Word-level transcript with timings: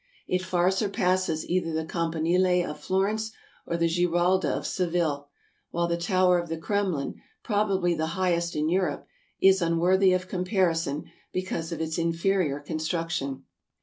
It 0.27 0.43
far 0.43 0.71
surpasses 0.71 1.45
either 1.47 1.71
the 1.73 1.85
Campanile 1.85 2.67
of 2.67 2.79
Florence 2.79 3.33
or 3.67 3.77
the 3.77 3.87
Giralda 3.87 4.49
of 4.49 4.65
Seville, 4.65 5.29
while 5.69 5.87
the 5.87 5.95
tower 5.95 6.39
of 6.39 6.49
the 6.49 6.57
Kremlin, 6.57 7.21
probably 7.43 7.93
the 7.93 8.07
highest 8.17 8.55
in 8.55 8.67
Europe, 8.67 9.05
is 9.39 9.61
unworthy 9.61 10.11
of 10.13 10.27
comparison, 10.27 11.05
because 11.31 11.71
of 11.71 11.81
its 11.81 11.99
inferior 11.99 12.59
construction. 12.59 13.43